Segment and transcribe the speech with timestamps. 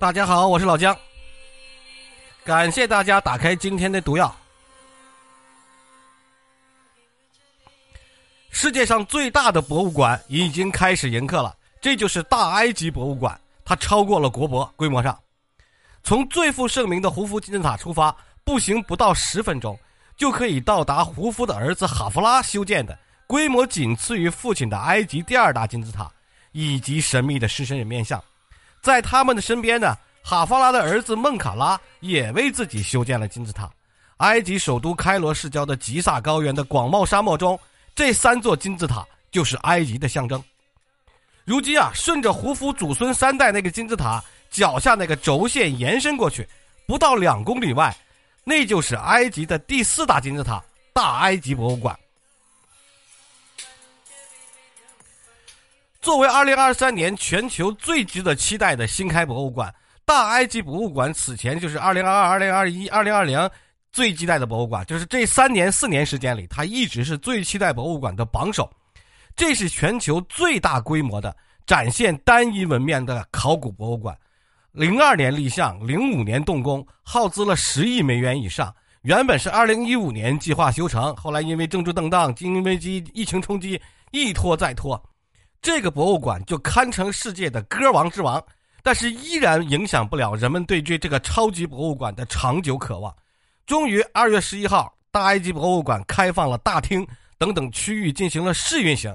[0.00, 0.96] 大家好，我是老姜。
[2.44, 4.32] 感谢大家打开今天的毒药。
[8.50, 15.18] 世界上最大的博物馆已经开始迎客了，这就是大埃及博物馆，它超过了国博，规模上。
[16.04, 19.76] 从最负盛名的胡夫金字塔出发，步行不到十分钟，
[20.16, 22.96] 就可以到达胡夫的儿子哈夫拉修建的
[23.26, 26.08] 规模仅次于父亲的埃及第二大金字塔，
[26.52, 28.22] 以及神秘的狮身人面像。
[28.88, 29.94] 在他们的身边呢。
[30.22, 33.70] 哈法拉的儿子孟卡拉也为自己修建了金字塔。
[34.18, 37.58] 埃及首都开罗市郊的吉萨高原的广袤沙漠中，
[37.94, 40.42] 这三座金字塔就是埃及的象征。
[41.46, 46.46] 如今啊，顺着胡夫祖孙三代那个金字塔脚下那个轴线延伸过去，
[46.86, 47.96] 不到两公里外，
[48.44, 51.98] 那就是埃及的第四大金字塔——大埃及博物馆。
[56.00, 59.74] 作为2023年全球最值得期待的新开博物馆。
[60.04, 63.50] 大埃及博物馆此前就是二零二二、二零二一、二零二零
[63.92, 68.70] 最期待的博物馆，就是这三年四年时间里，它一直是最期待博物馆的榜首。
[69.36, 74.16] 这是全球最大规模的展现单一文面的考古博物馆。
[74.72, 78.74] 零二年立项，零五年动工，耗资了十亿美元以上。
[79.02, 85.00] 原本是二零一五年计划修成，后来因为政治动荡、经济危机、疫情冲击，一拖再拖，
[85.60, 88.42] 这个博物馆就堪称世界的歌王之王。
[88.80, 93.14] 但是依然影响不了人们对这这个超级博物馆的长久渴望。
[93.66, 97.06] 终于，二月十一号，大埃及博物馆开放了大厅
[97.36, 99.14] 等等区域进行了试运行，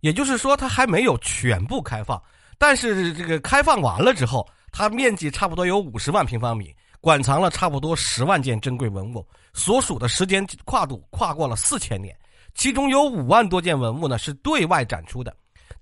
[0.00, 2.20] 也就是说，它还没有全部开放。
[2.58, 12.14] 但是这个开放完了之后，它面积差不多有五十万平方米，馆藏了差不多十万件珍贵文物，所属的时间跨度跨过了四千年，
[12.54, 15.34] 其中有五万多件文物呢是对外展出的。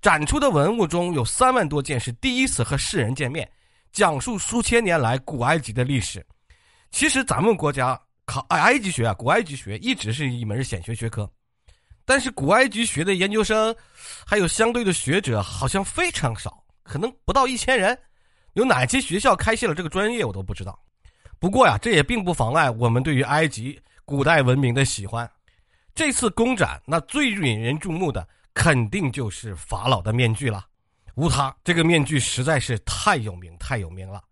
[0.05, 3.49] 展出的文物中有三万多件是第一次和世人见面，
[3.91, 6.23] 讲述数千年来古埃及的历史。
[6.91, 11.27] 其实咱们国家考埃及学啊，古埃及学一直是一门显学学科，
[12.05, 13.75] 但是古埃及学的研究生
[14.27, 17.97] 还有相对的学者好像非常少，可能不到一千人。
[18.53, 20.79] 有哪些学校开设了这个专业，我都不知道。
[21.39, 25.27] 不过呀，这也并不妨碍我们对于埃及古代文明的喜欢。
[25.95, 28.27] 这次公展，那最引人注目的。
[28.55, 30.65] 肯定就是法老的面具了，
[31.13, 34.23] 无他，这个面具实在是太有名，太有名了。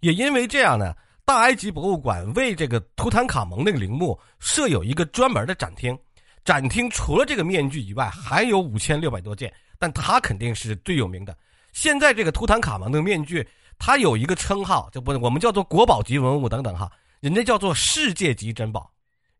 [0.00, 5.98] 也因为这样呢，大埃及博物馆为这个图坦卡蒙那个陵墓设有一个专门的展厅。
[6.44, 11.36] 展厅除了这个面具以外，还有五千六百多件，但它肯定是最有名的。
[11.72, 13.46] 现在这个图坦卡蒙的面具，
[13.78, 18.90] 它有一个称号，就不我们叫做国宝级文物等等哈，人家叫做世界级珍宝。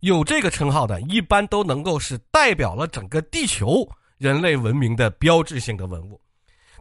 [0.01, 3.87] 有这个称号的，一般都能够是代表了整个地球。
[4.21, 6.21] 人类文明的标志性的文物，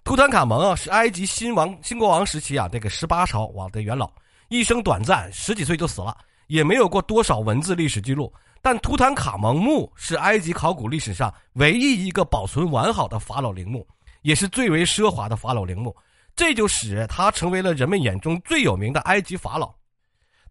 [0.04, 4.12] 图坦卡蒙啊，是埃及新王新国王时期啊这个十八朝王的元老，
[4.50, 6.18] 一生短暂，十几岁就死了，
[6.48, 8.30] 也没有过多少文字历史记录。
[8.62, 13.88] 但图坦卡蒙墓是埃及考古历史上唯一一个保存完好的法老陵墓，
[14.22, 15.96] 也是最为奢华的法老陵墓，
[16.36, 19.74] 这就使他成为了人们眼中最有名的埃及法老。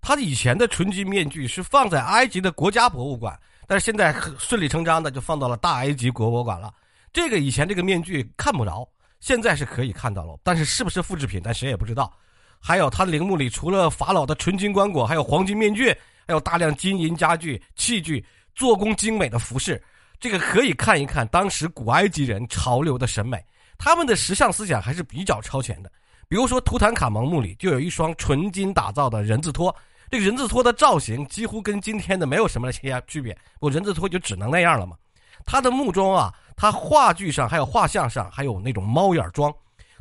[0.00, 3.38] 他以前的纯金面具是放在埃及的国家博物馆。
[3.68, 6.72] 但是现在顺理成章的就放到了大埃及国博馆了。
[7.12, 8.88] 这个以前这个面具看不着，
[9.20, 10.34] 现在是可以看到了。
[10.42, 12.10] 但是是不是复制品，但谁也不知道。
[12.58, 15.90] 还有他陵墓里除了法老的纯金棺椁，还有黄金面具，
[16.26, 18.24] 还有大量金银家具、器具、
[18.54, 19.80] 做工精美的服饰。
[20.18, 23.44] 这个可以看一看当时古埃及人潮流的审美，
[23.76, 25.92] 他们的时尚思想还是比较超前的。
[26.26, 29.74] 比如说图坦卡蒙墓里就有一双纯金打造的人字拖。
[30.10, 34.96] 这个人字拖的造型几乎跟今天的没有什么区区别，我人字拖就只能那样了嘛。
[35.44, 39.54] 他的墓中啊，他画具上还有画像上还有那种猫眼妆，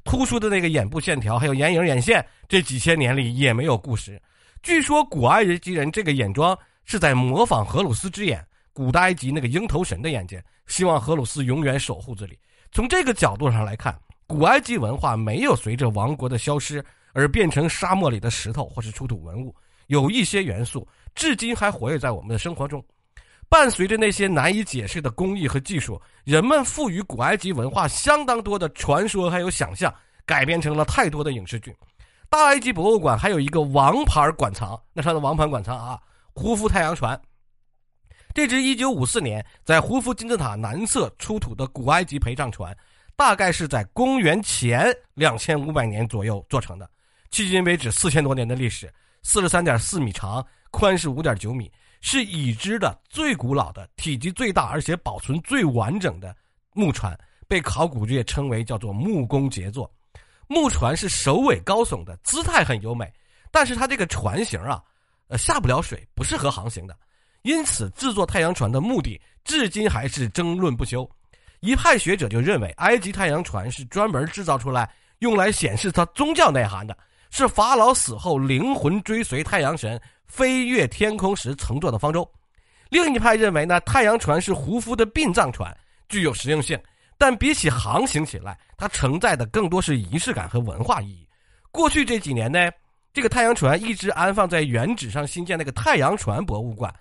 [0.04, 4.22] 突出的那个眼部线条还有眼影眼线，这几千年里也没有故事。
[4.64, 12.38] 据说古埃及人这个眼妆是在模仿荷鲁斯之眼，古代埃及那个鹰头神的眼睛，希望荷鲁斯永远守护这里。
[12.72, 16.84] 从这个角度上来看，古埃及文化没有随着王国的消失
[17.14, 19.56] 而变成沙漠里的石头或是出土文物。
[19.88, 22.84] 有一些元素至今还活跃在我们的生活中，
[23.50, 29.94] 伴随着那些难以解释的工艺和技术，人们赋予古埃及文化相当多的传说还有想象，
[30.26, 31.76] 改编成了太多的影视剧。
[32.30, 36.00] 大埃及博物馆还有一个王牌馆藏，那它的王牌馆藏啊，
[36.34, 37.20] 胡夫太阳船。
[38.34, 42.76] 这只1954年在胡夫金字塔南侧出土的古埃及陪葬船，
[43.16, 46.88] 大概是在公元前2500年左右做成的，
[47.32, 48.94] 迄今为止四千多年的历史。
[49.28, 50.42] 四十三点四米长，
[50.72, 51.70] 宽是五点九米，
[52.00, 56.34] 是已知的最古老的、体积最大而且保存最完整的
[56.72, 57.14] 木船，
[57.46, 59.92] 被考古界称为叫做木工杰作。
[60.48, 63.12] 木船是首尾高耸的，姿态很优美，
[63.52, 64.82] 但是它这个船型啊，
[65.28, 66.98] 呃，下不了水，不适合航行的。
[67.42, 71.06] 因此，制作太阳船的目的至今还是争论不休。
[71.60, 74.90] 一派学者就认为，埃及太阳船是专门制造出来
[75.20, 76.98] 用来显示它宗教内涵的，
[77.38, 82.28] 是法老死后灵魂追随太阳神飞越天空时乘坐的方舟。
[82.90, 85.72] 另一派认为呢，太阳船是胡夫的殡葬船，
[86.10, 86.80] 具有实用性，
[87.16, 91.28] 但比起航行起来，它承载的更多是仪式感和文化意义。
[91.72, 92.72] 过去这几年呢，
[93.14, 96.92] 这个太阳船一直安放在原址上新建那个太阳船博物馆。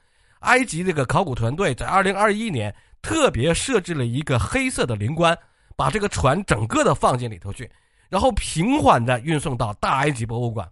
[0.41, 5.37] 埃及这个考古团队在2021年特别设置了一个黑色的灵棺，
[5.77, 7.71] 把这个船整个的放进里头去，
[8.09, 10.69] 然后平缓的运送到大埃及博物馆。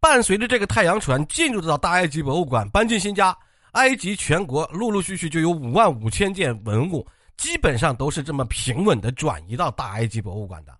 [0.00, 3.36] 伴随着这个太阳船进入到大埃及博物馆，搬进新家。
[3.72, 7.04] 埃及全国陆陆续续就有五万五千件文物，
[7.36, 10.72] 基本上都是这么平稳的转移到大埃及博物馆的。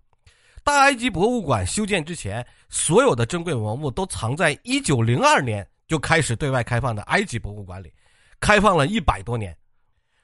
[0.62, 7.92] 大埃及博物馆修建之前，所有的珍贵文物都藏在一九零二年就开始对外开放的埃及博物馆里，
[8.38, 9.56] 开放了一百多年。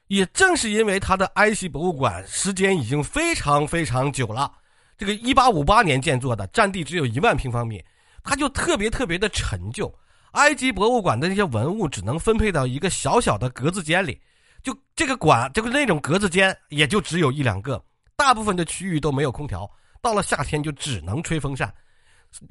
[0.07, 4.51] 也正是因为它的埃及博物馆时间已经非常非常久了，
[5.01, 7.83] 这个一八五八年建作的，占地只有一万平方米，
[8.23, 9.91] 它就特别特别的陈旧。
[10.33, 14.21] 埃及博物馆的那些文物只能分配到一个小小的格子间里，
[14.61, 17.83] 就这个馆，就是那种格子间，也就只有一两个，
[18.15, 19.67] 大部分的区域都没有空调，
[20.03, 21.73] 到了夏天就只能吹风扇。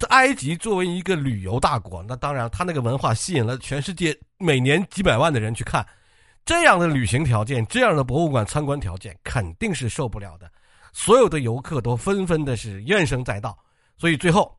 [0.08, 5.87] 埃及作为一个旅游大国，那当然，它那个文化吸引了全世界每年几百万的人去看，
[6.44, 10.50] 这样的旅行条件，这样的博物馆参观条件，肯定是受不了的。
[10.92, 13.58] 所有的游客都纷纷的是怨声载道，
[13.96, 14.56] 所以最后。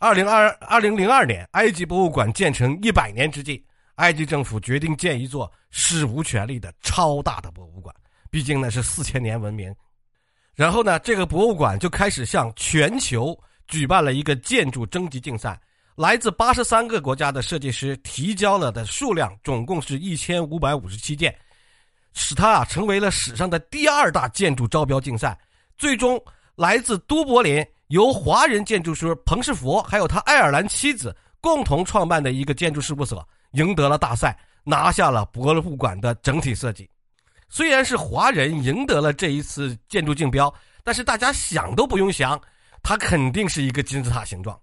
[0.00, 3.60] 二零二二零零二年，埃及博物馆建成一百年之际，
[3.96, 7.92] 埃及政府决定建一座史无前例的超大的博物馆。
[8.30, 9.74] 毕竟呢是四千年文明。
[10.54, 13.36] 然后呢，这个博物馆就开始向全球
[13.66, 15.60] 举办了一个建筑征集竞赛，
[15.96, 21.36] 来自八十三个国家的设计师提交了的数量总共是一千五百五十七件，
[22.12, 25.36] 使它啊成为了史上的第二大建筑招标竞赛。
[25.78, 26.20] 最终，
[26.56, 27.64] 来自都柏林。
[27.86, 36.86] 由华人建筑师彭世福还有他爱尔兰妻子共同创办的一个建筑事务所赢得了大赛，拿下了博物馆的整体设计。
[37.48, 40.52] 虽然是华人赢得了这一次建筑竞标，
[40.84, 42.38] 但是大家想都不用想，
[42.82, 44.58] 它肯定是一个金字塔形状。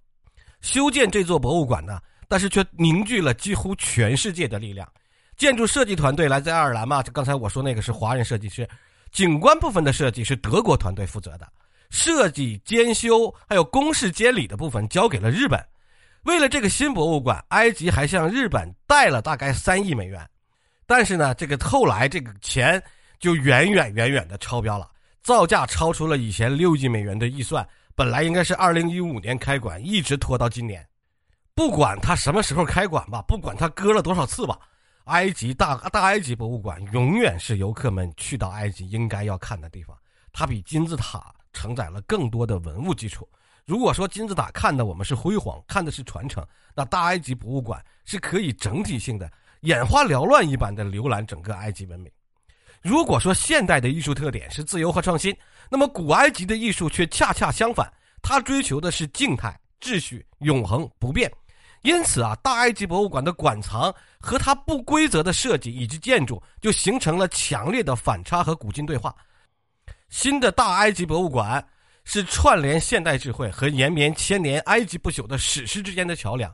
[0.61, 4.87] 修建这座博物馆呢，但是却凝聚了几乎全世界的力量。
[5.35, 8.69] 建筑设计团队来自爱尔兰嘛，就刚才我说那个是华人设计师，
[9.15, 11.47] 景观部分的设计是德国团队负责的。
[11.89, 15.57] 设计、监修还有公事监理的部分交给了日本。
[16.23, 20.29] 为了这个新博物馆，埃及还向日本贷了大概三亿美元。
[20.85, 22.83] 但是呢，这个后来这个钱
[23.17, 24.89] 就远远远远的超标了，
[25.23, 27.65] 造价超出了以前六亿美元的预算。
[27.95, 30.85] 本来应该是二零一五年开馆，一直拖到今年。
[31.53, 34.59] 不管他什么时候开馆吧，不管他搁了多少次吧，
[35.05, 39.97] 埃及大大埃及博物馆永远是游客们去到埃及应该要看的地方。
[40.31, 41.33] 它比金字塔。
[41.57, 43.25] 承载了更多的文物基础。
[43.63, 49.31] 如果说金字塔看的我们是辉煌，看的是传承，那大埃及博物馆是可以整体性的、
[49.61, 52.11] 眼花缭乱一般的浏览整个埃及文明。
[52.81, 55.33] 如果说现代的艺术特点是自由和创新，
[55.71, 57.89] 那么古埃及的艺术却恰恰相反，
[58.21, 61.31] 它追求的是静态、秩序、永恒、不变。
[61.85, 69.15] 因此啊，大埃及博物馆的馆藏和它不规则的设计以及建筑，就形成了强烈的反差和古今对话。
[70.09, 71.63] 新的大埃及博物馆
[72.03, 76.51] 是串联现代智慧和延绵千年埃及不朽的史诗之间的桥梁。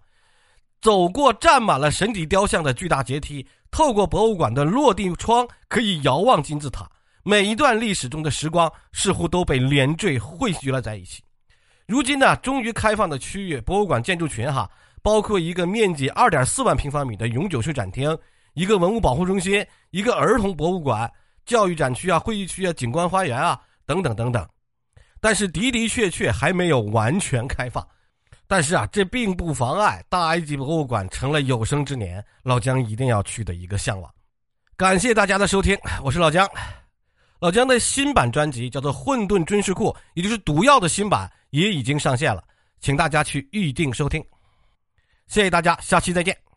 [0.81, 6.85] 走过站满了神邸雕像的巨大阶梯，透过博物馆的落地窗，可以遥望金字塔。
[7.23, 11.23] 每一段历史中的时光似乎都被连缀汇聚了在一起。
[11.87, 14.69] 如今呢，终于开放的区域，博物馆建筑群哈，
[15.01, 18.17] 包括一个面积二点四万平方米的永久式展厅，
[18.53, 21.11] 一个文物保护中心，一个儿童博物馆。
[21.43, 24.47] 教育展区啊，会议区啊，景观花园啊，等等等等，
[25.19, 27.85] 但是的的确确还没有完全开放。
[28.45, 34.09] 但是啊，这并不妨碍大埃及博物馆成了有生之年老姜一定要去的一个向往。
[34.77, 36.47] 感谢大家的收听，我是老姜。
[37.39, 42.43] 老姜的新版专辑叫做《混沌军事库》，也就是《毒药》的新版也已经上线了，
[42.79, 44.23] 请大家去预定收听。
[45.31, 46.50] 谢谢大家，下期再见。